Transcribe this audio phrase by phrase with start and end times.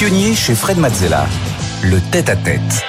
[0.00, 1.26] Pionnier chez Fred Mazzella.
[1.82, 2.86] Le tête-à-tête.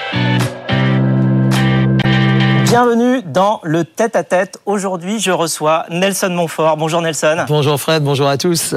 [2.63, 4.61] Bienvenue dans le tête-à-tête.
[4.65, 6.77] Aujourd'hui, je reçois Nelson Montfort.
[6.77, 7.43] Bonjour Nelson.
[7.49, 8.75] Bonjour Fred, bonjour à tous.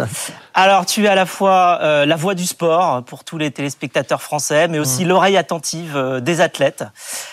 [0.57, 4.23] Alors, tu es à la fois euh, la voix du sport pour tous les téléspectateurs
[4.23, 5.09] français, mais aussi mm.
[5.09, 6.85] l'oreille attentive euh, des athlètes.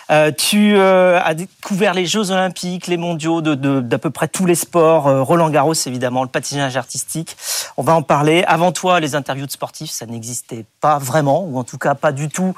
[0.09, 4.47] Euh, tu as découvert les Jeux Olympiques, les Mondiaux d'à de, d'à peu près tous
[4.47, 5.03] les sports.
[5.23, 7.37] Roland Garros, évidemment, le patinage artistique.
[7.77, 8.43] On va en parler.
[8.47, 12.11] Avant toi, les interviews de sportifs, ça n'existait pas vraiment, ou en tout cas pas
[12.11, 12.55] du tout.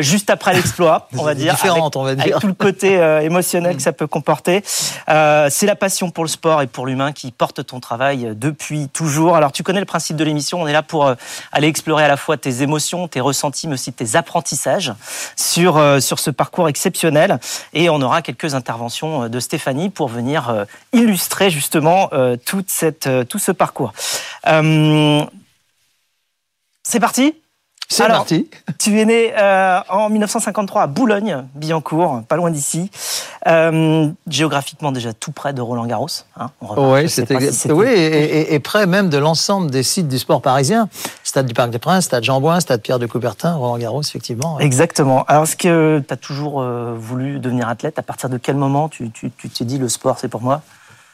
[0.00, 1.54] juste après l'exploit, on va dire.
[1.54, 2.24] Différente, on va dire.
[2.24, 4.62] Avec tout le côté émotionnel que ça peut comporter.
[4.66, 9.36] C'est la passion pour le sport et pour l'humain qui porte ton travail depuis toujours.
[9.36, 10.60] Alors, tu connais le principe de l'émission.
[10.60, 11.14] On est là pour euh,
[11.52, 14.92] aller explorer à la fois tes émotions, tes ressentis, mais aussi tes apprentissages
[15.36, 17.38] sur, euh, sur ce parcours exceptionnel.
[17.74, 22.10] Et on aura quelques interventions euh, de Stéphanie pour venir illustrer justement
[22.44, 23.92] toute cette, tout ce parcours.
[26.82, 27.34] C'est parti?
[27.94, 28.50] C'est parti.
[28.78, 32.90] Tu es né euh, en 1953 à Boulogne, Billancourt, pas loin d'ici.
[33.46, 36.08] Euh, géographiquement déjà tout près de Roland Garros.
[36.36, 37.06] Hein, oui,
[37.68, 40.88] oui, et, près même de l'ensemble des sites du sport parisien.
[41.22, 44.58] Stade du Parc des Princes, Stade Jean-Bouin, Stade Pierre de Coubertin, Roland Garros, effectivement.
[44.60, 45.24] Exactement.
[45.28, 47.98] Alors, est-ce que tu as toujours euh, voulu devenir athlète?
[47.98, 50.62] À partir de quel moment tu t'es dit le sport, c'est pour moi?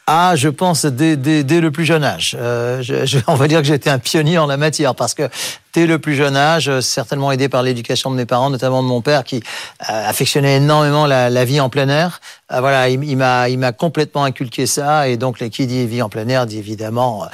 [0.07, 2.35] Ah, je pense dès, le plus jeune âge.
[2.39, 2.83] Euh,
[3.27, 5.29] on va dire que j'étais un pionnier en la matière parce que
[5.73, 9.01] dès le plus jeune âge, certainement aidé par l'éducation de mes parents, notamment de mon
[9.01, 12.19] père qui euh, affectionnait énormément la, vie en plein air.
[12.51, 16.09] Euh, voilà, il, m'a il m'a complètement inculqué ça et donc qui dit vie en
[16.09, 17.27] plein air dit évidemment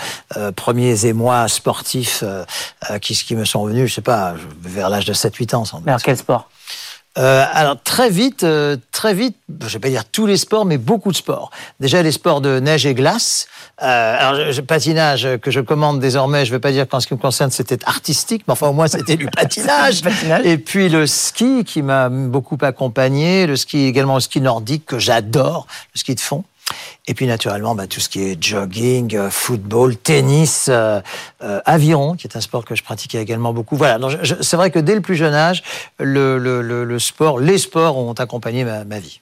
[0.56, 2.24] premiers émois sportifs
[3.02, 5.90] qui, qui me sont venus, je sais pas, vers l'âge de 7-8 ans sans doute.
[6.04, 6.50] Quel sport?
[7.18, 10.78] Euh, alors très vite, euh, très vite, je vais pas dire tous les sports, mais
[10.78, 11.50] beaucoup de sports.
[11.80, 13.48] Déjà les sports de neige et glace.
[13.82, 17.16] Euh, alors je, patinage que je commande désormais, je vais pas dire qu'en ce qui
[17.16, 20.02] me concerne c'était artistique, mais enfin au moins c'était du patinage.
[20.44, 25.00] Et puis le ski qui m'a beaucoup accompagné, le ski également le ski nordique que
[25.00, 25.66] j'adore,
[25.96, 26.44] le ski de fond.
[27.08, 31.00] Et puis naturellement, bah, tout ce qui est jogging, euh, football, tennis, euh,
[31.42, 33.78] euh, aviron, qui est un sport que je pratiquais également beaucoup.
[33.78, 33.98] Voilà,
[34.42, 35.64] c'est vrai que dès le plus jeune âge,
[36.00, 39.22] le, le, le, sport, les sports ont accompagné ma, ma vie.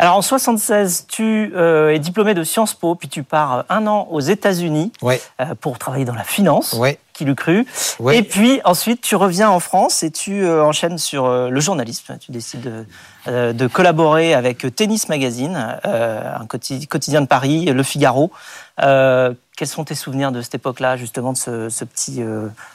[0.00, 4.08] Alors en 76, tu euh, es diplômé de Sciences Po, puis tu pars un an
[4.10, 5.20] aux États-Unis ouais.
[5.40, 6.72] euh, pour travailler dans la finance.
[6.72, 6.98] Ouais.
[7.12, 7.64] Qui l'eut cru.
[8.00, 8.18] Ouais.
[8.18, 12.18] Et puis ensuite, tu reviens en France et tu euh, enchaînes sur euh, le journalisme.
[12.18, 12.84] Tu décides de,
[13.28, 18.32] euh, de collaborer avec Tennis Magazine, un quotidien de Paris, Le Figaro.
[18.76, 22.20] quels sont tes souvenirs de cette époque-là, justement, de ce, ce petit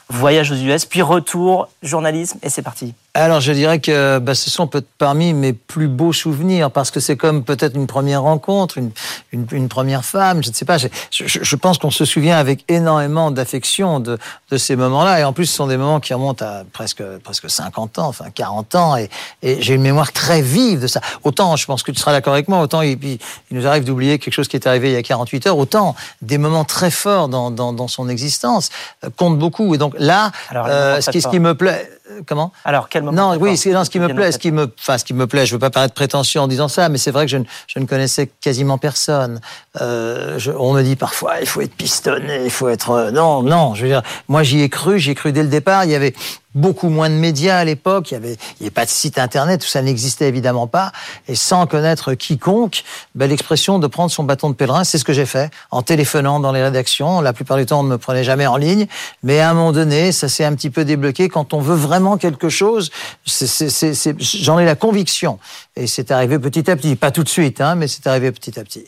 [0.08, 4.50] voyage aux US, puis retour, journalisme, et c'est parti alors je dirais que bah, ce
[4.50, 8.78] sont peut-être parmi mes plus beaux souvenirs parce que c'est comme peut-être une première rencontre,
[8.78, 8.92] une,
[9.32, 10.78] une, une, première femme, je ne sais pas.
[10.78, 14.16] Je, je, pense qu'on se souvient avec énormément d'affection de,
[14.50, 15.20] de ces moments-là.
[15.20, 18.26] Et en plus ce sont des moments qui remontent à presque presque 50 ans, enfin
[18.32, 18.96] 40 ans.
[18.96, 19.10] Et,
[19.42, 21.00] et j'ai une mémoire très vive de ça.
[21.24, 23.18] Autant je pense que tu seras d'accord avec moi, autant il, il
[23.50, 26.38] nous arrive d'oublier quelque chose qui est arrivé il y a 48 heures, autant des
[26.38, 28.70] moments très forts dans, dans, dans son existence
[29.04, 29.74] euh, comptent beaucoup.
[29.74, 31.90] Et donc là, euh, ce, qui, ce qui me plaît
[32.26, 32.52] comment?
[32.64, 35.04] Alors quel moment Non, oui, c'est ce qui me plaît, ce qui me, enfin, ce
[35.04, 35.46] qui me plaît.
[35.46, 37.78] Je veux pas paraître prétentieux en disant ça, mais c'est vrai que je ne, je
[37.78, 39.40] ne, connaissais quasiment personne.
[39.80, 42.90] Euh, je, on me dit parfois, il faut être pistonné, il faut être.
[42.90, 43.74] Euh, non, non.
[43.74, 45.84] Je veux dire, moi j'y ai cru, j'y ai cru dès le départ.
[45.84, 46.14] Il y avait
[46.56, 49.18] beaucoup moins de médias à l'époque, il y avait, il y avait pas de site
[49.18, 50.90] internet, tout ça n'existait évidemment pas,
[51.28, 52.82] et sans connaître quiconque,
[53.14, 56.40] ben, l'expression de prendre son bâton de pèlerin, c'est ce que j'ai fait, en téléphonant
[56.40, 57.20] dans les rédactions.
[57.20, 58.88] La plupart du temps, on ne me prenait jamais en ligne,
[59.22, 61.28] mais à un moment donné, ça s'est un petit peu débloqué.
[61.28, 62.90] Quand on veut vraiment quelque chose,
[63.24, 65.38] j'en ai la conviction,
[65.76, 68.58] et c'est arrivé petit à petit, pas tout de suite, hein, mais c'est arrivé petit
[68.58, 68.86] à petit.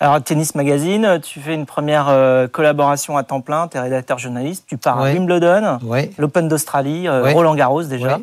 [0.00, 4.18] Alors, Tennis Magazine, tu fais une première euh, collaboration à temps plein, tu es rédacteur
[4.18, 5.78] journaliste, tu pars à Wimbledon,
[6.18, 8.18] l'Open d'Australie, euh, Roland Garros déjà.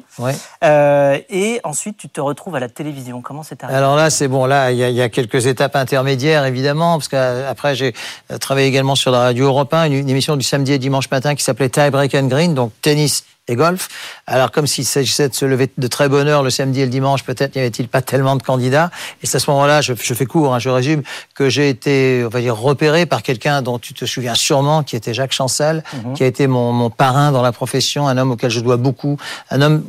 [0.64, 3.22] Euh, et ensuite, tu te retrouves à la télévision.
[3.22, 3.78] Comment c'est arrivé?
[3.78, 7.76] Alors là, c'est bon, là, il y, y, a quelques étapes intermédiaires, évidemment, parce qu'après,
[7.76, 7.94] j'ai
[8.40, 11.36] travaillé également sur la radio Europe 1, une, une émission du samedi et dimanche matin
[11.36, 13.89] qui s'appelait Tie Break and Green, donc tennis et golf.
[14.28, 16.89] Alors, comme s'il s'agissait de se lever de très bonne heure le samedi et le
[16.89, 18.89] dimanche, peut-être n'y avait-il pas tellement de candidats.
[19.21, 21.03] Et c'est à ce moment-là, je, fais court, hein, je résume,
[21.36, 24.95] que j'ai été, on va dire, repéré par quelqu'un dont tu te souviens sûrement, qui
[24.95, 26.13] était Jacques Chancel, mhm.
[26.13, 29.18] qui a été mon, mon, parrain dans la profession, un homme auquel je dois beaucoup,
[29.50, 29.83] un homme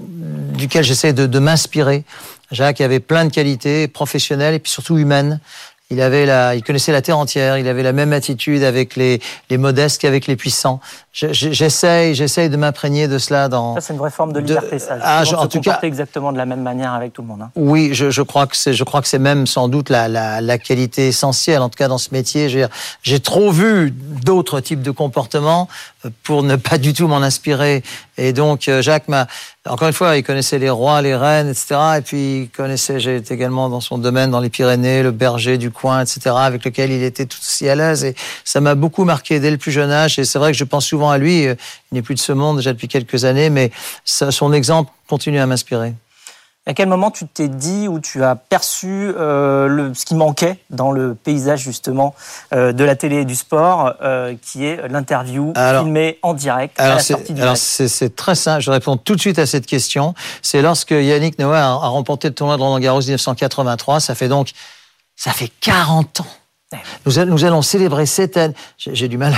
[0.55, 2.05] duquel j'essaie de, de m'inspirer.
[2.50, 5.41] Jacques avait plein de qualités professionnelles et puis surtout humaines.
[5.93, 7.58] Il avait la, il connaissait la terre entière.
[7.58, 9.20] Il avait la même attitude avec les,
[9.50, 10.81] les modestes qu'avec les puissants.
[11.12, 13.75] J'essaye, j'essaye de m'imprégner de cela dans.
[13.75, 14.97] Ça, c'est une vraie forme de liberté, ça.
[15.03, 17.43] Ah, en tout cas, exactement de la même manière avec tout le monde.
[17.43, 17.50] Hein.
[17.55, 20.41] Oui, je, je, crois que c'est, je crois que c'est même sans doute la, la,
[20.41, 22.49] la, qualité essentielle, en tout cas dans ce métier.
[23.03, 25.69] J'ai trop vu d'autres types de comportements
[26.05, 27.82] euh, pour ne pas du tout m'en inspirer.
[28.19, 29.26] Et donc, euh, Jacques m'a,
[29.69, 31.76] encore une fois, il connaissait les rois, les reines, etc.
[31.99, 35.56] Et puis, il connaissait, j'ai été également dans son domaine, dans les Pyrénées, le berger
[35.56, 38.05] du coin, etc., avec lequel il était tout aussi à l'aise.
[38.05, 40.19] Et ça m'a beaucoup marqué dès le plus jeune âge.
[40.19, 41.47] Et c'est vrai que je pense souvent à lui.
[41.47, 41.55] Euh,
[41.91, 43.71] il n'est plus de ce monde déjà depuis quelques années, mais
[44.05, 45.95] son exemple continue à m'inspirer.
[46.65, 50.59] À quel moment tu t'es dit ou tu as perçu euh, le, ce qui manquait
[50.71, 52.15] dans le paysage justement
[52.55, 57.01] euh, de la télé et du sport, euh, qui est l'interview filmée en direct alors
[57.41, 60.15] Alors c'est très simple, je réponds tout de suite à cette question.
[60.41, 64.29] C'est lorsque Yannick Noah a, a remporté le tournoi de Roland Garros 1983, ça fait
[64.29, 64.53] donc
[65.17, 66.27] ça fait 40 ans
[67.07, 68.55] nous, nous allons célébrer cette année.
[68.79, 69.35] J'ai du mal,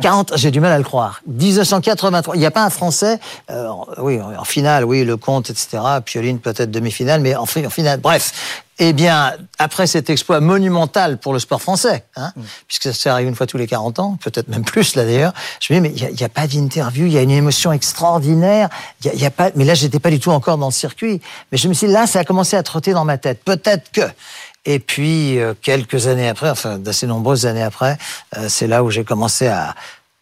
[0.00, 1.20] 40, j'ai du mal à le croire.
[1.26, 2.36] 1983.
[2.36, 3.18] Il n'y a pas un Français,
[3.50, 3.68] euh,
[3.98, 5.82] oui, en finale, oui, le compte, etc.
[6.04, 8.00] Pioline peut-être demi-finale, mais en, en finale.
[8.00, 8.32] Bref.
[8.78, 12.42] Eh bien, après cet exploit monumental pour le sport français, hein, mm.
[12.68, 15.72] puisque ça arrive une fois tous les 40 ans, peut-être même plus là d'ailleurs, je
[15.72, 18.68] me dis, mais il n'y a, pas d'interview, il y a une émotion extraordinaire,
[19.02, 21.56] il y, a, pas, mais là j'étais pas du tout encore dans le circuit, mais
[21.56, 24.02] je me suis dit, là ça a commencé à trotter dans ma tête, peut-être que.
[24.66, 27.96] Et puis, euh, quelques années après, enfin d'assez nombreuses années après,
[28.36, 29.74] euh, c'est là où j'ai commencé à,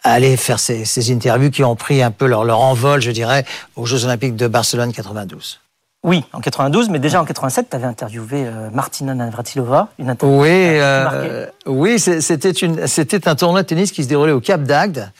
[0.06, 3.46] aller faire ces, ces, interviews qui ont pris un peu leur, leur envol, je dirais,
[3.74, 5.60] aux Jeux Olympiques de Barcelone 92.
[6.04, 10.42] Oui, en 92, mais déjà en 87, tu avais interviewé euh, Martina Navratilova, une interview.
[10.42, 14.62] Oui, euh, oui, c'était une, c'était un tournoi de tennis qui se déroulait au Cap
[14.64, 15.10] d'Agde.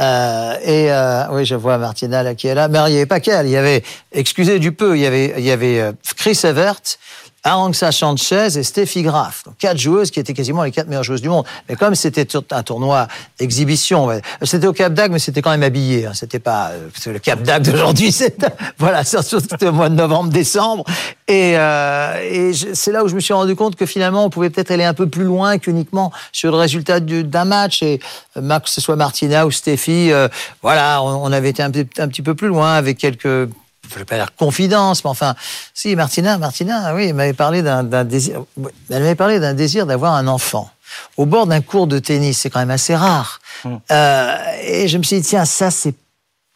[0.00, 2.68] Euh, et euh, oui, je vois Martina là qui est là.
[2.68, 3.46] Mais il n'y avait pas qu'elle.
[3.46, 3.82] Il y avait,
[4.12, 6.80] excusez du peu, il y avait, il y avait Chris Evert,
[7.44, 9.44] Arantxa Sanchez et Steffi Graf.
[9.44, 11.44] Donc, quatre joueuses qui étaient quasiment les quatre meilleures joueuses du monde.
[11.68, 13.08] Mais comme c'était un tournoi
[13.38, 14.08] exhibition,
[14.42, 16.06] c'était au Cap d'Agde, mais c'était quand même habillé.
[16.06, 16.12] Hein.
[16.14, 18.14] C'était pas euh, le Cap d'Agde d'aujourd'hui.
[18.78, 20.84] voilà, c'était au mois de novembre, décembre.
[21.30, 24.50] Et, euh, et c'est là où je me suis rendu compte que finalement, on pouvait
[24.50, 27.82] peut-être aller un peu plus loin qu'uniquement sur le résultat d'un match.
[27.82, 28.00] Et
[28.36, 30.28] euh, que ce soit Martina ou Steffi, euh,
[30.60, 33.48] voilà, on, on, avait été un, un petit peu plus loin avec quelques
[33.88, 35.34] je ne vais pas dire confidence, mais enfin,
[35.74, 38.44] si, Martina, Martina, oui, elle m'avait parlé d'un désir,
[38.90, 40.70] elle m'avait parlé d'un désir d'avoir un enfant.
[41.16, 43.40] Au bord d'un cours de tennis, c'est quand même assez rare.
[43.64, 43.76] Hmm.
[43.90, 45.94] Euh, et je me suis dit, tiens, ça, c'est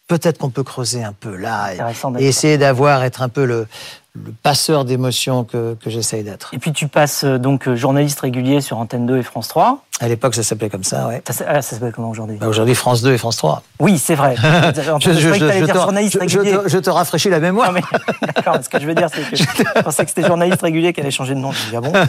[0.09, 1.73] peut-être qu'on peut creuser un peu là
[2.19, 3.67] et essayer d'avoir, être un peu le,
[4.15, 6.55] le passeur d'émotions que, que j'essaye d'être.
[6.55, 9.85] Et puis tu passes euh, donc euh, journaliste régulier sur Antenne 2 et France 3.
[10.01, 11.23] À l'époque, ça s'appelait comme ça, ouais.
[11.29, 12.37] Ça, ah, ça s'appelle comment aujourd'hui?
[12.37, 13.63] Bah Aujourd'hui, France 2 et France 3.
[13.81, 14.35] Oui, c'est vrai.
[14.41, 17.73] je, je, je, je, te, rafraîchis la mémoire.
[18.35, 21.01] D'accord, ce que je veux dire, c'est que je pensais que c'était journaliste régulier qui
[21.01, 21.53] allait changer de nom.
[21.53, 21.93] Je dis, ah bon?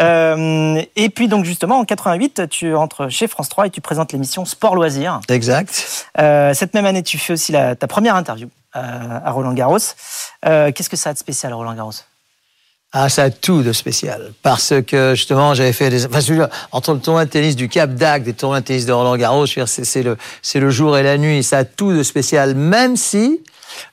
[0.00, 4.12] Euh, Et puis donc justement, en 88, tu entres chez France 3 et tu présentes
[4.12, 5.20] l'émission Sport Loisirs.
[5.28, 6.06] Exact.
[6.18, 9.78] Euh, cette même année, tu fais aussi la, ta première interview à Roland Garros.
[10.46, 11.92] Euh, qu'est-ce que ça a de spécial, Roland Garros?
[12.92, 14.32] Ah, ça a tout de spécial.
[14.42, 16.06] Parce que, justement, j'avais fait des,
[16.72, 19.16] entre le tournoi de tennis du Cap d'Agde et le tournoi de tennis de Roland
[19.16, 21.42] Garros, c'est le, c'est le jour et la nuit.
[21.42, 22.54] Ça a tout de spécial.
[22.54, 23.42] Même si,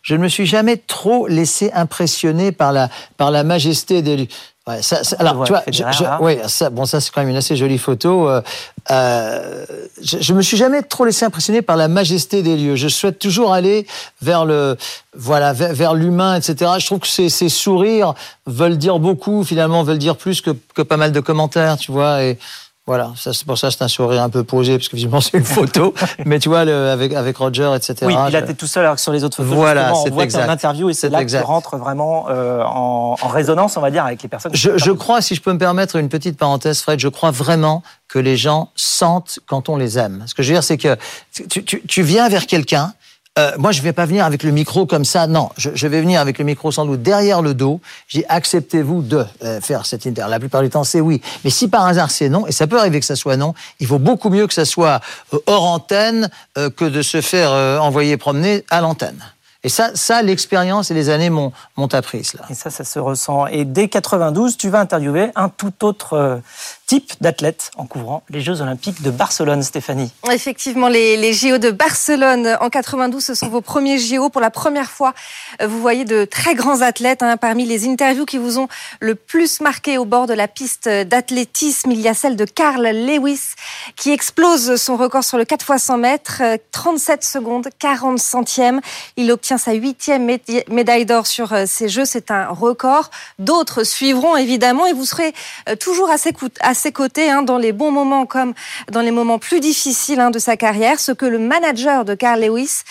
[0.02, 4.30] je ne me suis jamais trop laissé impressionner par la, par la majesté des,
[4.68, 5.84] Ouais, ça, alors, tu vois, je,
[6.22, 8.28] oui, ça, bon, ça c'est quand même une assez jolie photo.
[8.28, 8.42] Euh,
[8.90, 9.64] euh,
[10.02, 12.76] je, je me suis jamais trop laissé impressionner par la majesté des lieux.
[12.76, 13.86] Je souhaite toujours aller
[14.24, 14.76] vers le,
[15.16, 16.72] voilà, vers, vers l'humain, etc.
[16.80, 18.16] Je trouve que ces, ces sourires
[18.48, 22.24] veulent dire beaucoup, finalement, veulent dire plus que, que pas mal de commentaires, tu vois.
[22.24, 22.40] Et
[22.88, 25.38] voilà, ça, c'est pour ça c'est un sourire un peu posé, parce que visiblement c'est
[25.38, 25.96] une photo.
[26.26, 27.96] mais tu vois, le, avec, avec Roger, etc.
[28.04, 30.24] Oui, il a été tout seul alors que sur les autres photos, voilà, on voit
[30.24, 30.48] exact.
[30.48, 31.40] interview et c'est là exact.
[31.40, 34.54] que tu rentres vraiment euh, en, en, résonance, on va dire, avec les personnes.
[34.54, 37.82] Je, je crois, si je peux me permettre une petite parenthèse, Fred, je crois vraiment
[38.08, 40.24] que les gens sentent quand on les aime.
[40.28, 40.96] Ce que je veux dire, c'est que
[41.34, 42.94] tu, tu, tu viens vers quelqu'un,
[43.38, 45.28] euh, moi, je vais pas venir avec le micro comme ça.
[45.28, 47.82] Non, je, je vais venir avec le micro sans doute derrière le dos.
[48.08, 50.32] J'ai acceptez-vous de euh, faire cette interview.
[50.32, 51.22] La plupart du temps, c'est oui.
[51.44, 53.88] Mais si par hasard c'est non, et ça peut arriver que ça soit non, il
[53.88, 55.02] vaut beaucoup mieux que ça soit
[55.34, 57.52] euh, hors antenne que de se faire
[57.82, 59.22] envoyer promener à l'antenne.
[59.66, 61.52] Et ça, ça l'expérience et les années m'ont
[61.92, 62.44] appris cela.
[62.52, 63.48] Et ça, ça se ressent.
[63.48, 66.40] Et dès 92, tu vas interviewer un tout autre
[66.86, 70.12] type d'athlète en couvrant les Jeux Olympiques de Barcelone, Stéphanie.
[70.32, 74.30] Effectivement, les, les JO de Barcelone en 92, ce sont vos premiers JO.
[74.30, 75.16] Pour la première fois,
[75.60, 77.24] vous voyez de très grands athlètes.
[77.24, 78.68] Hein, parmi les interviews qui vous ont
[79.00, 82.86] le plus marqué au bord de la piste d'athlétisme, il y a celle de Carl
[82.86, 83.56] Lewis
[83.96, 88.80] qui explose son record sur le 4 x 100 mètres, 37 secondes, 40 centièmes.
[89.18, 90.30] Il obtient obtient sa huitième
[90.70, 92.06] médaille d'or sur euh, ces Jeux.
[92.06, 93.10] C'est un record.
[93.40, 95.34] D'autres suivront évidemment et vous serez
[95.70, 98.54] euh, toujours à ses, côtés hein, dans les bons moments comme
[98.92, 101.00] dans les moments plus difficiles hein, de sa carrière.
[101.00, 102.82] Ce que le manager de Carl Lewis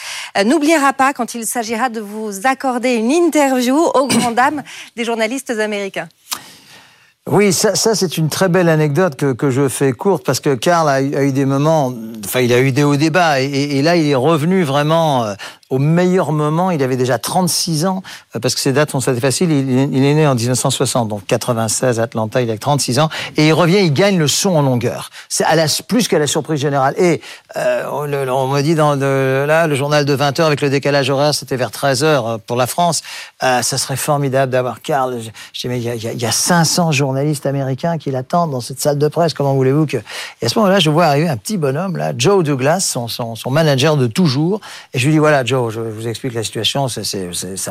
[0.45, 4.63] n'oubliera pas quand il s'agira de vous accorder une interview aux grandes dames
[4.97, 6.09] des journalistes américains.
[7.31, 10.55] Oui, ça, ça c'est une très belle anecdote que, que je fais courte parce que
[10.55, 11.91] Karl a, eu des moments,
[12.23, 15.35] enfin il a eu des hauts débats et, et là il est revenu vraiment euh,
[15.75, 18.03] au meilleur moment, il avait déjà 36 ans,
[18.37, 19.51] euh, parce que ces dates sont assez faciles.
[19.51, 23.79] Il, est né en 1960, donc 96, Atlanta, il a 36 ans, et il revient,
[23.79, 25.11] il gagne le son en longueur.
[25.29, 26.95] C'est à la, plus qu'à la surprise générale.
[26.97, 27.21] Et
[27.57, 31.11] euh, on, me dit dans le, là, le journal de 20 h avec le décalage
[31.11, 33.03] horaire, c'était vers 13 h euh, pour la France.
[33.41, 35.19] ça serait formidable d'avoir Karl.
[35.19, 35.33] Dis,
[35.65, 37.14] mais il y, a, il y, a, 500 journalistes
[37.47, 39.35] américains qui l'attendent dans cette salle de presse.
[39.35, 39.99] Comment voulez-vous que...
[40.41, 43.35] Et à ce moment-là, je vois arriver un petit bonhomme, là, Joe Douglas, son, son,
[43.35, 44.61] son manager de toujours,
[44.93, 47.03] et je lui dis, voilà, Joe, je vous explique la situation, ça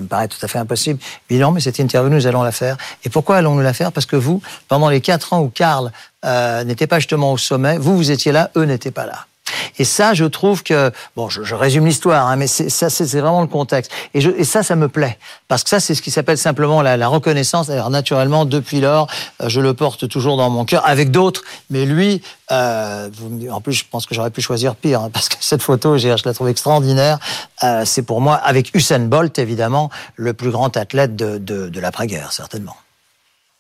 [0.02, 1.00] me paraît tout à fait impossible.
[1.30, 2.78] Mais non, mais cette interview, nous allons la faire.
[3.04, 3.92] Et pourquoi allons-nous la faire?
[3.92, 5.92] Parce que vous, pendant les quatre ans où Karl
[6.26, 9.26] euh, n'était pas justement au sommet, vous, vous étiez là, eux n'étaient pas là.
[9.78, 13.48] Et ça, je trouve que, bon, je, résume l'histoire, hein, mais ça, c'est vraiment le
[13.48, 13.92] contexte.
[14.14, 15.18] Et, je, et, ça, ça me plaît.
[15.48, 17.70] Parce que ça, c'est ce qui s'appelle simplement la, la reconnaissance.
[17.70, 19.08] Alors, naturellement, depuis lors,
[19.42, 21.44] euh, je le porte toujours dans mon cœur, avec d'autres.
[21.70, 23.10] Mais lui, euh,
[23.52, 26.08] en plus, je pense que j'aurais pu choisir pire, hein, parce que cette photo, je
[26.08, 27.20] la trouve extraordinaire.
[27.64, 31.80] Euh, c'est pour moi, avec Usain Bolt, évidemment, le plus grand athlète de, de, de
[31.80, 32.76] l'après-guerre, certainement.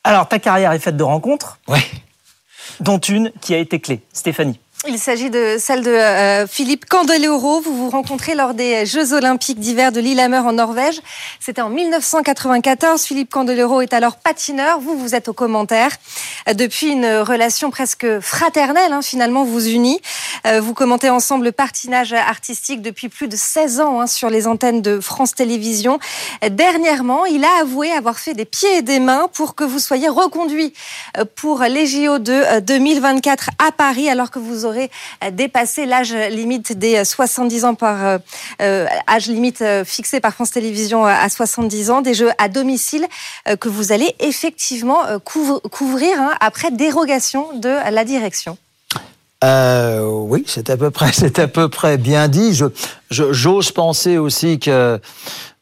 [0.03, 1.59] Alors, ta carrière est faite de rencontres.
[1.67, 1.79] Oui.
[2.79, 4.01] Dont une qui a été clé.
[4.12, 4.59] Stéphanie.
[4.86, 7.62] Il s'agit de celle de euh, Philippe Candeloro.
[7.62, 11.00] Vous vous rencontrez lors des Jeux Olympiques d'hiver de Lillehammer en Norvège.
[11.40, 13.02] C'était en 1994.
[13.04, 14.82] Philippe Candeloro est alors patineur.
[14.82, 15.92] Vous, vous êtes au commentaire.
[16.54, 20.02] Depuis une relation presque fraternelle, hein, finalement, vous unit.
[20.46, 24.48] Euh, vous commentez ensemble le patinage artistique depuis plus de 16 ans hein, sur les
[24.48, 25.98] antennes de France Télévisions.
[26.46, 30.10] Dernièrement, il a avoué avoir fait des pieds et des mains pour que vous soyez
[30.10, 30.74] reconduit
[31.18, 36.13] euh, pour les JO de 2024 à Paris, alors que vous aurez euh, dépasser l'âge
[36.13, 38.18] limite des 70 ans par euh,
[38.62, 43.06] euh, âge limite fixé par France Télévisions à 70 ans, des jeux à domicile
[43.60, 48.58] que vous allez effectivement couvrir hein, après dérogation de la direction.
[49.43, 52.59] Oui, c'est à peu près, c'est à peu près bien dit.
[53.09, 55.00] J'ose penser aussi que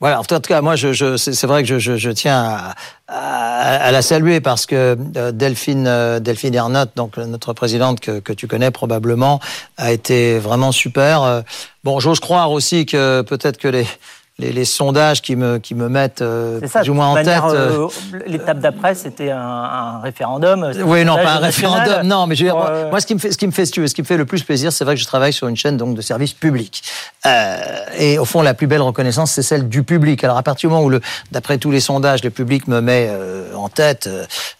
[0.02, 2.74] voilà, en tout cas, moi, c'est vrai que je, tiens
[3.08, 8.34] à, la saluer parce que euh, Delphine, euh, Delphine Ernotte, donc notre présidente que, que
[8.34, 9.40] tu connais probablement,
[9.78, 11.22] a été vraiment super.
[11.22, 11.42] Euh,
[11.84, 13.86] bon, j'ose croire aussi que peut-être que les
[14.42, 17.42] les, sondages qui me, qui me mettent euh, plus ou moins en tête.
[17.46, 20.72] Euh, euh, l'étape d'après, c'était un, référendum.
[20.86, 22.06] Oui, non, pas un référendum.
[22.06, 23.72] Non, mais je veux dire, moi, ce qui me fait, ce qui me fait, ce
[23.72, 25.96] qui me fait le plus plaisir, c'est vrai que je travaille sur une chaîne donc
[25.96, 26.84] de service public.
[27.98, 30.24] et au fond, la plus belle reconnaissance, c'est celle du public.
[30.24, 31.00] Alors, à partir du moment où,
[31.32, 33.10] d'après tous les sondages, le public me met
[33.56, 34.10] en tête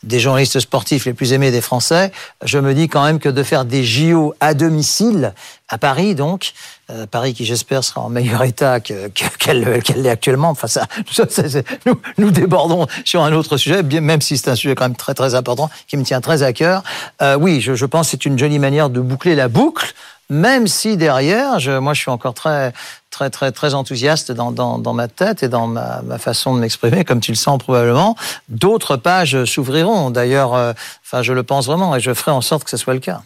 [0.04, 2.12] des journalistes sportifs les plus aimés des Français,
[2.44, 5.34] je me dis quand même que de faire des JO à domicile,
[5.72, 6.54] à Paris donc,
[6.90, 10.50] euh, Paris qui j'espère sera en meilleur état qu'elle que, l'est actuellement.
[10.50, 10.86] Enfin ça,
[12.18, 15.14] nous, débordons sur un autre sujet, bien, même si c'est un sujet quand même très
[15.14, 16.84] très important qui me tient très à cœur.
[17.22, 19.94] Euh, oui, je, pense que c'est une jolie manière de boucler la boucle
[20.30, 22.72] même si derrière, moi, je suis encore très,
[23.10, 27.20] très, très, très enthousiaste dans, ma tête et dans ma, ma façon de m'exprimer, comme
[27.20, 28.16] tu le sens probablement.
[28.48, 30.10] D'autres pages s'ouvriront.
[30.10, 30.72] D'ailleurs, euh,
[31.06, 33.24] enfin, je le pense vraiment et je ferai en sorte que ce soit le cas.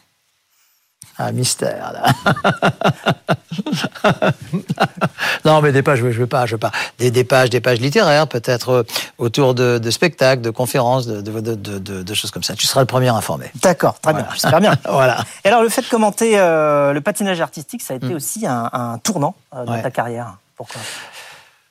[1.18, 2.32] Un mystère, là.
[5.46, 6.72] non, mais des pages, je veux pas, je veux pas.
[7.00, 8.84] Des, des pages, des pages littéraires, peut-être euh,
[9.18, 12.56] autour de, de, spectacles, de conférences, de, de, de, choses comme ça.
[12.56, 13.50] Tu seras le premier informé.
[13.62, 14.76] D'accord, très bien, j'espère bien.
[14.90, 15.24] voilà.
[15.46, 18.16] Et alors, le fait de commenter euh, le patinage artistique, ça a été mm.
[18.16, 20.36] aussi un, un tournant euh, dans ta carrière.
[20.58, 20.82] Pourquoi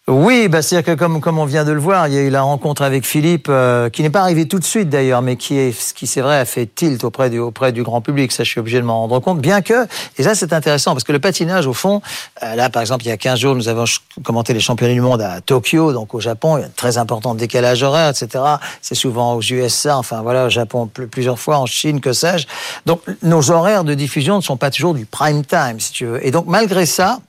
[0.07, 2.29] oui, bah c'est-à-dire que comme, comme on vient de le voir, il y a eu
[2.29, 5.57] la rencontre avec Philippe, euh, qui n'est pas arrivée tout de suite d'ailleurs, mais qui,
[5.57, 8.31] est, qui c'est vrai, a fait tilt auprès du, auprès du grand public.
[8.31, 9.41] Ça, je suis obligé de m'en rendre compte.
[9.41, 9.87] Bien que,
[10.19, 12.03] et ça c'est intéressant, parce que le patinage, au fond,
[12.43, 13.87] euh, là par exemple, il y a 15 jours, nous avons
[14.23, 16.99] commenté les championnats du monde à Tokyo, donc au Japon, il y a un très
[16.99, 18.45] important décalage horaire, etc.
[18.83, 22.47] C'est souvent aux USA, enfin voilà, au Japon plusieurs fois, en Chine, que sais-je.
[22.85, 26.27] Donc nos horaires de diffusion ne sont pas toujours du prime time, si tu veux.
[26.27, 27.21] Et donc malgré ça,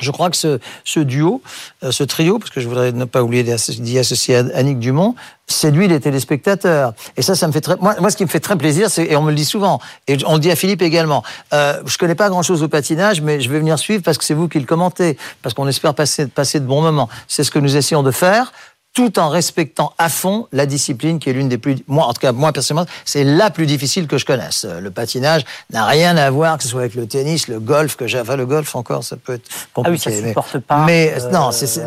[0.00, 1.40] je crois que ce, ce duo,
[1.84, 5.14] euh, ce trio, parce que je voudrais ne pas oublier d'y associer Annick Dumont,
[5.46, 6.94] séduit les téléspectateurs.
[7.16, 7.76] Et ça, ça me fait très.
[7.76, 9.80] Moi, moi ce qui me fait très plaisir, c'est et on me le dit souvent,
[10.08, 11.22] et on le dit à Philippe également.
[11.52, 14.34] Euh, je connais pas grand-chose au patinage, mais je vais venir suivre parce que c'est
[14.34, 17.08] vous qui le commentez, parce qu'on espère passer, passer de bons moments.
[17.28, 18.52] C'est ce que nous essayons de faire
[18.94, 22.20] tout en respectant à fond la discipline qui est l'une des plus, moi en tout
[22.20, 24.64] cas moi personnellement, c'est la plus difficile que je connaisse.
[24.64, 28.06] Le patinage n'a rien à voir que ce soit avec le tennis, le golf que
[28.06, 30.04] j'ai, enfin le golf encore ça peut être compliqué.
[30.06, 30.84] Ah oui, ça supporte pas.
[30.86, 31.80] Mais euh, non, c'est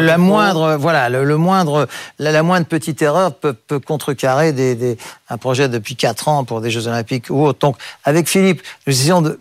[0.00, 1.86] la moindre, voilà, le, moindre,
[2.18, 4.96] la, la, moindre petite erreur peut, peut contrecarrer des, des,
[5.28, 7.58] un projet depuis quatre ans pour des Jeux Olympiques ou autre.
[7.58, 9.38] Donc avec Philippe, nous essayons de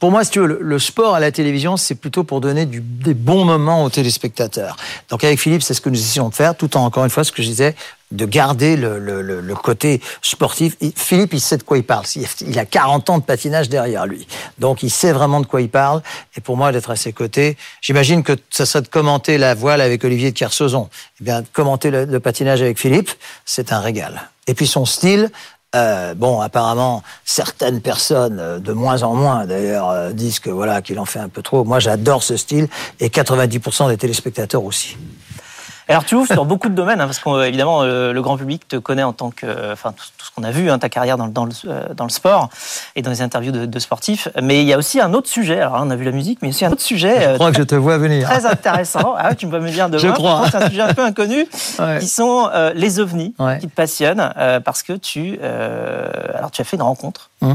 [0.00, 3.14] pour moi, si tu veux, le, sport à la télévision, c'est plutôt pour donner des
[3.14, 4.76] bons moments aux téléspectateurs.
[5.10, 7.22] Donc avec Philippe, c'est ce que nous essayons de faire, tout en, encore une fois,
[7.22, 7.76] ce que je disais,
[8.10, 10.76] de garder le, côté sportif.
[10.96, 12.04] Philippe, il sait de quoi il parle.
[12.40, 14.26] Il a 40 ans de patinage derrière lui.
[14.58, 16.02] Donc il sait vraiment de quoi il parle.
[16.36, 19.80] Et pour moi, d'être à ses côtés, j'imagine que ça serait de commenter la voile
[19.80, 20.88] avec Olivier de Kersauzon.
[21.20, 23.10] Eh bien, commenter le patinage avec Philippe,
[23.44, 24.30] c'est un régal.
[24.48, 25.30] Et puis son style,
[25.76, 30.82] euh, bon, apparemment, certaines personnes, euh, de moins en moins d'ailleurs, euh, disent que voilà
[30.82, 31.62] qu'il en fait un peu trop.
[31.62, 32.66] Moi, j'adore ce style
[32.98, 34.96] et 90% des téléspectateurs aussi.
[35.90, 38.76] Alors tu ouvres sur beaucoup de domaines, hein, parce qu'évidemment le, le, grand public te
[38.76, 41.44] connaît en tant que, enfin tout, ce qu'on a vu, hein, ta carrière dans, dans,
[41.44, 42.48] le, euh, dans le sport
[42.94, 44.28] et dans les interviews de, de, sportifs.
[44.40, 45.60] Mais il y a aussi un autre sujet.
[45.60, 47.20] Alors on a vu la musique, mais aussi un autre sujet.
[47.20, 48.28] Je euh, crois que je te vois venir.
[48.28, 49.14] Très intéressant.
[49.18, 50.02] Ah, tu me vois me dire demain.
[50.02, 50.44] Je crois.
[50.50, 51.46] C'est un sujet un peu inconnu,
[51.78, 51.98] ouais.
[51.98, 53.58] qui sont euh, les ovnis, ouais.
[53.58, 57.54] qui te passionnent, euh, parce que tu, alors tu as fait une rencontre mmh.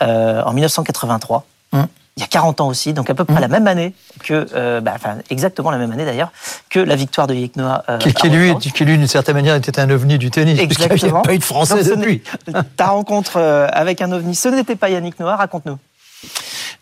[0.00, 1.44] en 1983.
[1.72, 1.82] Mmh
[2.16, 3.40] il y a 40 ans aussi, donc à peu près mmh.
[3.40, 3.92] la même année
[4.24, 6.32] que, euh, bah, enfin exactement la même année d'ailleurs,
[6.70, 7.84] que la victoire de Yannick Noah.
[7.90, 10.58] Euh, qui, qui, lui, qui lui, d'une certaine manière, était un ovni du tennis.
[10.58, 10.96] Exactement.
[10.96, 12.22] Il n'y a pas eu de français donc, depuis.
[12.76, 15.78] Ta rencontre euh, avec un ovni, ce n'était pas Yannick Noah, raconte-nous.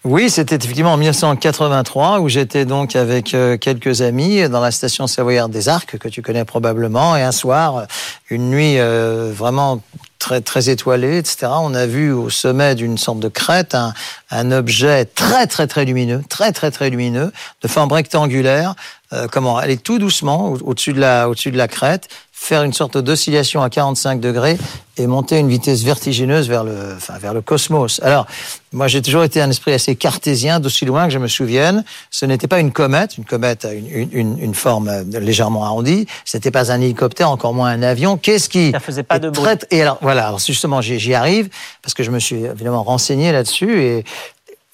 [0.05, 5.09] Oui, c'était effectivement en 1983 où j'étais donc avec euh, quelques amis dans la station
[5.09, 7.87] savoyarde des Arcs que tu connais probablement et un soir,
[8.31, 9.81] une nuit vraiment
[10.25, 11.49] très très étoilée, etc.
[11.61, 13.93] On a vu au sommet d'une sorte de crête un,
[14.31, 18.75] un, objet très très très lumineux, très très très lumineux, de forme rectangulaire.
[19.12, 22.99] Euh, comment aller tout doucement au-dessus de la au-dessus de la crête faire une sorte
[22.99, 24.59] d'oscillation à 45 degrés
[24.99, 28.00] et monter une vitesse vertigineuse vers le, enfin, vers le cosmos.
[28.03, 28.26] Alors,
[28.73, 31.85] moi, j'ai toujours été un esprit assez cartésien, d'aussi loin que je me souvienne.
[32.11, 33.17] Ce n'était pas une comète.
[33.17, 36.07] Une comète a une, une, une forme légèrement arrondie.
[36.25, 38.19] Ce n'était pas un hélicoptère, encore moins un avion.
[38.19, 38.73] Qu'est-ce qui...
[38.73, 39.49] Ça faisait pas de bruit.
[39.71, 40.26] Et alors, voilà.
[40.26, 41.49] Alors, justement, j'y arrive
[41.83, 44.05] parce que je me suis évidemment renseigné là-dessus et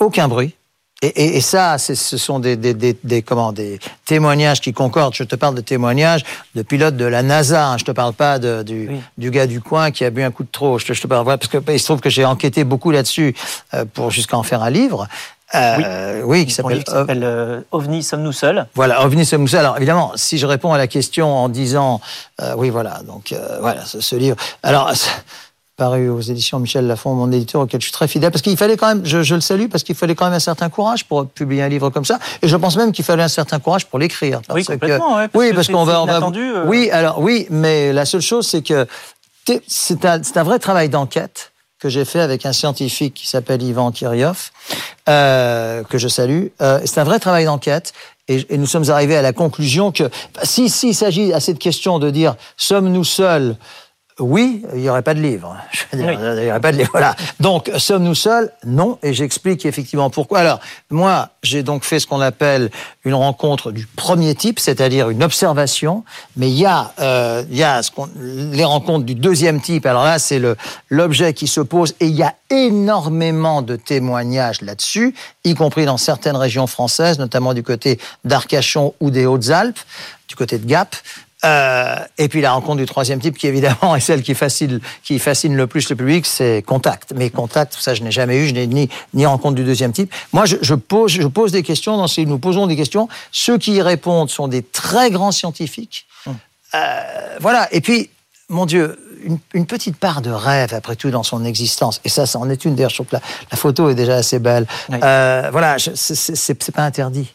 [0.01, 0.55] aucun bruit.
[1.03, 5.15] Et, et, et, ça, ce sont des, des, des, des, comment, des témoignages qui concordent.
[5.15, 7.69] Je te parle de témoignages de pilotes de la NASA.
[7.69, 7.79] Hein.
[7.79, 9.01] Je te parle pas de, du, oui.
[9.17, 10.79] du, gars du coin qui a bu un coup de trop.
[10.79, 13.35] Je te, je te parle parce que il se trouve que j'ai enquêté beaucoup là-dessus
[13.73, 15.09] euh, pour jusqu'à en faire un livre.
[15.55, 16.41] Euh, oui.
[16.41, 16.85] oui, qui s'appelle
[17.25, 18.67] euh, OVNI, sommes-nous seuls?
[18.75, 19.61] Voilà, OVNI, sommes-nous seuls.
[19.61, 22.01] Alors évidemment, si je réponds à la question en disant,
[22.41, 24.37] euh, oui, voilà, donc euh, voilà, ce, ce, livre.
[24.63, 24.93] Alors
[25.81, 28.77] paru aux éditions Michel Lafon, mon éditeur auquel je suis très fidèle, parce qu'il fallait
[28.77, 31.27] quand même, je, je le salue, parce qu'il fallait quand même un certain courage pour
[31.27, 33.99] publier un livre comme ça, et je pense même qu'il fallait un certain courage pour
[33.99, 34.43] l'écrire.
[34.53, 35.15] Oui, complètement.
[35.15, 36.65] Que, ouais, parce oui, parce qu'on va, on va, euh...
[36.67, 38.87] oui, alors oui, mais la seule chose, c'est que
[39.67, 43.91] c'est un, un vrai travail d'enquête que j'ai fait avec un scientifique qui s'appelle Ivan
[43.91, 44.51] Kiryov,
[45.09, 46.49] euh, que je salue.
[46.61, 47.95] Euh, c'est un vrai travail d'enquête.
[48.29, 50.11] Et, et, nous sommes arrivés à la conclusion que
[50.43, 53.57] si s'il s'agit à cette question de dire sommes-nous seuls
[54.21, 55.57] oui, il n'y aurait pas de livre.
[55.73, 56.27] Je veux dire, oui.
[56.39, 56.91] il n'y aurait pas de livre.
[56.93, 57.17] Voilà.
[57.41, 58.53] Donc, sommes-nous seuls?
[58.65, 58.99] Non.
[59.03, 60.41] Et j'explique effectivement pourquoi.
[60.41, 62.71] Alors, moi, j'ai donc fait ce qu'on appelle
[63.05, 66.05] une rencontre du premier type, c'est-à-dire une observation.
[66.37, 69.87] Mais il y a, euh, il y a ce les rencontres du deuxième type.
[69.87, 70.41] Alors là, c'est
[70.89, 75.97] l'objet qui se pose et il y a énormément de témoignages là-dessus, y compris dans
[75.97, 79.79] certaines régions françaises, notamment du côté d'Arcachon ou des Hautes-Alpes,
[80.29, 80.97] du côté de Gap.
[81.45, 85.19] Euh, et puis la rencontre du troisième type, qui évidemment est celle qui fascine, qui
[85.19, 87.13] fascine le plus le public, c'est Contact.
[87.17, 90.13] Mais Contact, ça je n'ai jamais eu, je n'ai ni, ni rencontre du deuxième type.
[90.33, 93.09] Moi, je, je, pose, je pose des questions, dans ces, nous posons des questions.
[93.33, 96.07] Ceux qui y répondent sont des très grands scientifiques.
[96.27, 96.37] Hum.
[96.75, 98.11] Euh, voilà, et puis,
[98.49, 102.01] mon Dieu, une, une, petite part de rêve, après tout, dans son existence.
[102.05, 102.91] Et ça, ça en est une d'ailleurs.
[102.91, 104.67] Je trouve que la, la, photo est déjà assez belle.
[104.89, 104.99] Oui.
[105.03, 107.33] Euh, voilà, c'est pas interdit.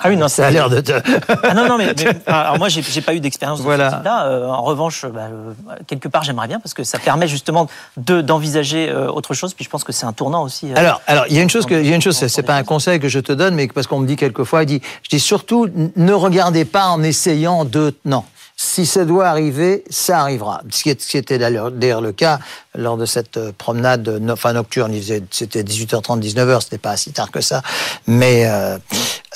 [0.00, 0.92] Ah oui, non, ça a l'air de te.
[1.44, 3.90] ah non, non, mais, mais alors moi, j'ai pas eu d'expérience de voilà.
[3.90, 4.26] ce type-là.
[4.26, 5.52] Euh, en revanche, bah, euh,
[5.86, 9.54] quelque part, j'aimerais bien parce que ça permet justement de d'envisager euh, autre chose.
[9.54, 10.72] Puis je pense que c'est un tournant aussi.
[10.74, 12.56] Alors, alors, il y a une chose que, il y a une chose, c'est pas
[12.56, 14.78] un conseil que je te donne, mais parce qu'on me dit quelquefois, je
[15.10, 18.24] dis surtout, ne regardez pas en essayant de, non
[18.56, 20.62] si ça doit arriver, ça arrivera.
[20.70, 22.38] Ce qui était d'ailleurs le cas
[22.76, 24.94] lors de cette euh, promenade enfin, nocturne.
[25.30, 27.62] C'était 18h30, 19h, c'était pas si tard que ça.
[28.06, 28.78] Mais euh,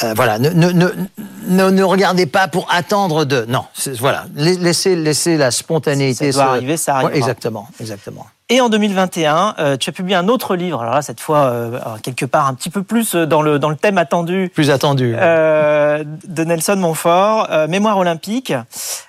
[0.04, 3.44] euh, voilà, ne, ne, ne, ne, regardez pas pour attendre de...
[3.48, 3.64] Non,
[3.98, 6.32] voilà, laissez, laissez la spontanéité...
[6.32, 6.56] Ça doit se...
[6.56, 7.12] arriver, ça arrivera.
[7.12, 8.26] Ouais, exactement, exactement.
[8.50, 10.80] Et en 2021, euh, tu as publié un autre livre.
[10.80, 13.76] Alors là, cette fois, euh, quelque part un petit peu plus dans le dans le
[13.76, 14.50] thème attendu.
[14.54, 15.14] Plus attendu.
[15.18, 18.54] Euh, de Nelson Montfort, euh, Mémoire olympique.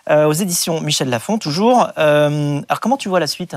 [0.10, 1.88] euh, aux éditions Michel Lafon, toujours.
[1.97, 3.56] Euh, alors, comment tu vois la suite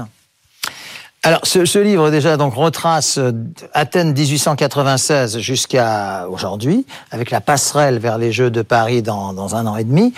[1.24, 3.30] alors, ce, ce, livre déjà donc retrace euh,
[3.74, 9.68] Athènes 1896 jusqu'à aujourd'hui, avec la passerelle vers les Jeux de Paris dans, dans un
[9.68, 10.12] an et demi.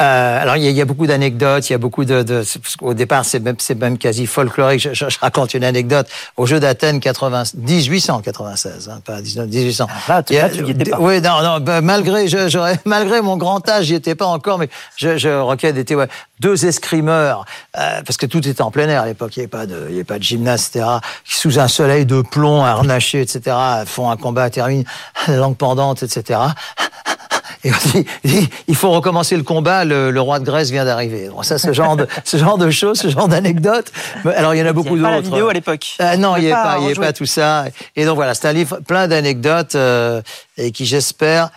[0.00, 2.22] Euh, alors, il y, y, a, beaucoup d'anecdotes, il y a beaucoup de...
[2.22, 2.42] de
[2.80, 4.80] au départ, c'est même, même quasi folklorique.
[4.80, 6.06] Je, je, je, raconte une anecdote.
[6.36, 9.86] Aux Jeux d'Athènes 1896, hein, pas 19, 1800.
[10.08, 10.98] Ah, tu, là, tu y étais pas.
[11.00, 14.70] Oui, non, non, bah, malgré, je, malgré mon grand âge, j'y étais pas encore, mais
[14.96, 16.08] je, je requête était ouais,
[16.40, 17.44] deux escrimeurs,
[17.78, 19.86] euh, parce que tout était en plein air à l'époque, il n'y avait pas de,
[19.88, 20.86] il y avait pas de gymnase, etc.
[21.24, 23.56] Sous un soleil de plomb, harnaché, etc.
[23.86, 24.84] font un combat, termine
[25.28, 26.40] langue pendante, etc.
[27.62, 31.28] Et on dit, il faut recommencer le combat, le, le roi de Grèce vient d'arriver.
[31.28, 33.92] Bon, ça, ce genre de, ce genre de choses, ce genre d'anecdotes.
[34.24, 35.02] Alors, il y en a beaucoup d'autres.
[35.02, 35.96] pas la vidéo à l'époque.
[36.00, 37.66] Euh, non, il n'y avait pas, il y avait pas tout ça.
[37.96, 40.22] Et donc voilà, c'est un livre plein d'anecdotes euh,
[40.56, 41.50] et qui, j'espère,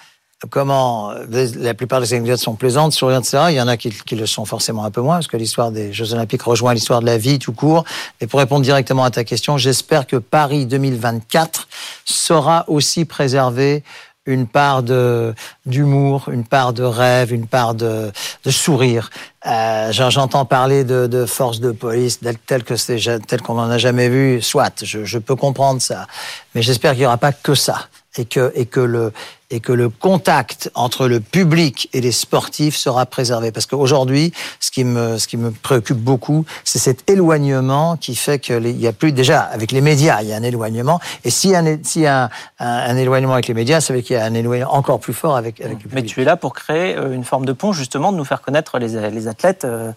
[0.50, 3.46] comment la plupart des anecdotes sont plaisantes, souriantes, etc.
[3.50, 5.72] Il y en a qui, qui, le sont forcément un peu moins, parce que l'histoire
[5.72, 7.86] des Jeux Olympiques rejoint l'histoire de la vie tout court.
[8.20, 11.68] Et pour répondre directement à ta question, j'espère que Paris 2024
[12.04, 13.84] sera aussi préservé
[14.26, 15.34] une part de
[15.66, 18.12] d'humour, une part de rêve, une part de,
[18.44, 19.10] de sourire.
[19.46, 23.78] Euh, J'entends parler de, de forces de police telles que c'est tel qu'on n'en a
[23.78, 24.42] jamais vu.
[24.42, 26.08] Soit, je, je peux comprendre ça,
[26.56, 29.12] mais j'espère qu'il n'y aura pas que ça et que et que le
[29.54, 33.52] et que le contact entre le public et les sportifs sera préservé.
[33.52, 38.40] Parce qu'aujourd'hui, ce qui me, ce qui me préoccupe beaucoup, c'est cet éloignement qui fait
[38.40, 41.00] qu'il y a plus, déjà, avec les médias, il y a un éloignement.
[41.24, 44.00] Et s'il y a un, y a un, un, éloignement avec les médias, ça veut
[44.00, 46.04] dire qu'il y a un éloignement encore plus fort avec, avec le public.
[46.04, 48.42] Mais tu es là pour créer euh, une forme de pont, justement, de nous faire
[48.42, 49.92] connaître les, les athlètes euh,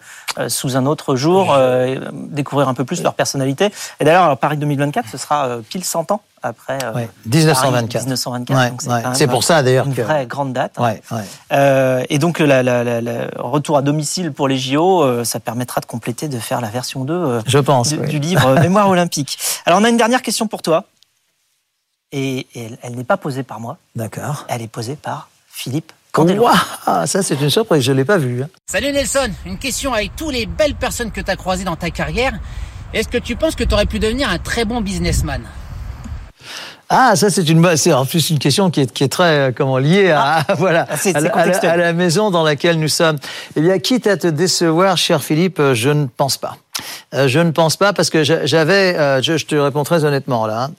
[0.49, 3.71] sous un autre jour, euh, découvrir un peu plus leur personnalité.
[3.99, 8.03] Et d'ailleurs, Paris 2024, ce sera pile 100 ans après euh, ouais, 1924.
[8.03, 8.87] 1924.
[8.87, 9.27] Ouais, c'est ouais.
[9.27, 10.77] pour ça d'ailleurs une que vraie grande date.
[10.77, 11.23] Ouais, ouais.
[11.51, 16.27] Euh, et donc le retour à domicile pour les JO, euh, ça permettra de compléter,
[16.27, 19.37] de faire la version 2 euh, Je pense, du, du livre Mémoire olympique.
[19.65, 20.85] Alors on a une dernière question pour toi,
[22.11, 23.77] et, et elle, elle n'est pas posée par moi.
[23.95, 24.45] D'accord.
[24.49, 25.91] Elle est posée par Philippe.
[26.17, 28.41] Wow, ça c'est une surprise, je l'ai pas vu.
[28.41, 28.49] Hein.
[28.65, 31.91] Salut Nelson, une question avec tous les belles personnes que tu as croisées dans ta
[31.91, 32.33] carrière.
[32.93, 35.43] Est-ce que tu penses que tu aurais pu devenir un très bon businessman?
[36.89, 39.77] Ah, ça c'est une c'est en plus une question qui est, qui est très comment
[39.77, 43.17] liée à ah, voilà à, à, la, à, la, maison dans laquelle nous sommes.
[43.55, 46.57] Eh bien, quitte à te décevoir, cher Philippe, je ne pense pas.
[47.13, 50.45] Euh, je ne pense pas parce que j'avais, euh, je, je, te réponds très honnêtement
[50.47, 50.69] là.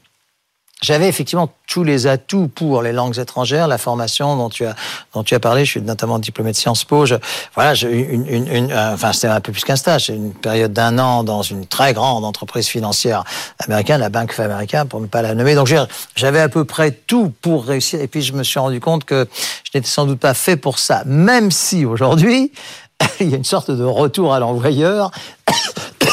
[0.81, 4.77] J'avais effectivement tous les atouts pour les langues étrangères, la formation dont tu as
[5.13, 5.65] dont tu as parlé.
[5.65, 7.05] Je suis notamment diplômé de Sciences Po.
[7.05, 7.17] Je,
[7.57, 10.07] voilà, j'ai une, une, une, enfin c'était un peu plus qu'un stage.
[10.07, 13.25] C'est une période d'un an dans une très grande entreprise financière
[13.59, 15.57] américaine, la Bank of America, pour ne pas la nommer.
[15.57, 15.69] Donc
[16.15, 18.01] j'avais à peu près tout pour réussir.
[18.01, 19.27] Et puis je me suis rendu compte que
[19.65, 22.53] je n'étais sans doute pas fait pour ça, même si aujourd'hui
[23.21, 25.11] il y a une sorte de retour à l'envoyeur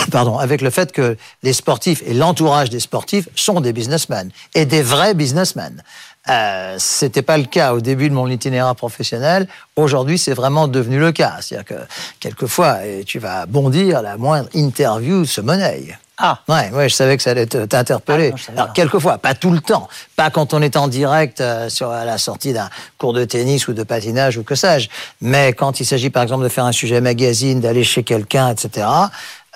[0.12, 4.66] pardon, avec le fait que les sportifs et l'entourage des sportifs sont des businessmen et
[4.66, 5.82] des vrais businessmen.
[6.28, 9.48] Euh, c'était pas le cas au début de mon itinéraire professionnel.
[9.76, 11.36] Aujourd'hui, c'est vraiment devenu le cas.
[11.42, 11.84] C'est-à-dire que
[12.20, 15.98] quelquefois, et tu vas bondir, la moindre interview se monnaie.
[16.18, 16.40] Ah.
[16.48, 18.34] Ouais, ouais, je savais que ça allait t'interpeller.
[18.34, 19.90] Ah, Alors, quelquefois, pas tout le temps.
[20.16, 23.68] Pas quand on est en direct euh, sur à la sortie d'un cours de tennis
[23.68, 24.88] ou de patinage ou que sais-je.
[25.20, 28.88] Mais quand il s'agit, par exemple, de faire un sujet magazine, d'aller chez quelqu'un, etc.,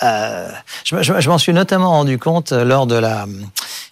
[0.03, 0.49] euh,
[0.85, 3.25] je, m'en suis notamment rendu compte lors de la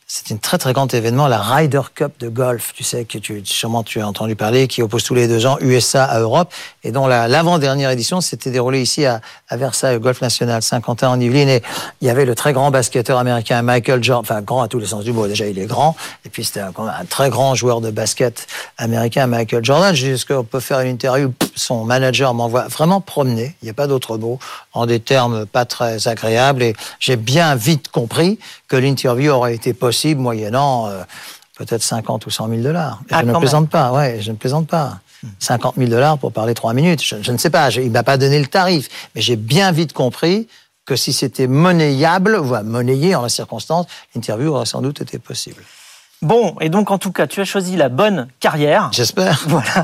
[0.09, 3.41] c'est un très très grand événement, la Ryder Cup de golf, tu sais, que tu,
[3.43, 6.53] sûrement tu as entendu parler, qui oppose tous les deux ans USA à Europe,
[6.85, 11.19] et dont l'avant-dernière édition s'était déroulée ici à, à, Versailles, au Golf National, Saint-Quentin en
[11.19, 11.61] Yvelines, et
[11.99, 14.85] il y avait le très grand basketteur américain Michael Jordan, enfin grand à tous les
[14.85, 17.81] sens du mot, déjà il est grand, et puis c'était un, un, très grand joueur
[17.81, 19.93] de basket américain, Michael Jordan.
[19.93, 23.69] Je dis, est-ce qu'on peut faire une interview Son manager m'envoie vraiment promener, il n'y
[23.69, 24.39] a pas d'autre mot,
[24.73, 29.73] en des termes pas très agréables, et j'ai bien vite compris que l'interview aurait été
[29.73, 31.03] possible moyennant euh,
[31.57, 33.01] peut-être 50 ou 100 000 dollars.
[33.11, 33.69] Ah, je ne plaisante même.
[33.69, 34.99] pas, ouais, je ne plaisante pas.
[35.39, 38.03] 50 000 dollars pour parler trois minutes, je, je ne sais pas, je, il m'a
[38.03, 40.47] pas donné le tarif, mais j'ai bien vite compris
[40.85, 45.63] que si c'était monnayable, voire monnayé en la circonstance, l'interview aurait sans doute été possible.
[46.21, 48.89] Bon, et donc en tout cas, tu as choisi la bonne carrière.
[48.91, 49.43] J'espère.
[49.47, 49.83] Voilà.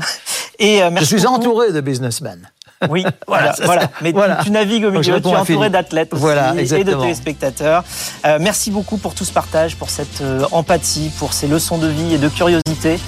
[0.58, 1.34] Et euh, je suis beaucoup.
[1.34, 2.50] entouré de businessmen.
[2.88, 3.90] Oui, voilà, voilà.
[4.02, 4.36] Mais voilà.
[4.36, 7.84] Tu, tu, navigues au milieu, tu es entouré d'athlètes voilà, et de téléspectateurs.
[8.26, 11.88] Euh, merci beaucoup pour tout ce partage, pour cette euh, empathie, pour ces leçons de
[11.88, 12.98] vie et de curiosité.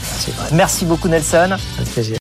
[0.53, 1.57] Merci beaucoup Nelson.
[1.79, 2.15] Avec plaisir.